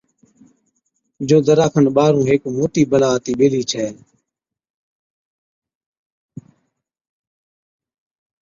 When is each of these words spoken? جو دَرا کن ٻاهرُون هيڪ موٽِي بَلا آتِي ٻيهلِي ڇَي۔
جو 1.27 1.37
دَرا 1.47 1.67
کن 1.73 1.85
ٻاهرُون 1.95 2.25
هيڪ 2.31 2.41
موٽِي 2.57 2.83
بَلا 2.91 3.09
آتِي 3.15 3.31
ٻيهلِي 3.39 3.63
ڇَي۔ 3.71 3.85